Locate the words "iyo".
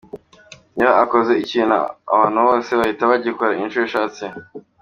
0.77-0.89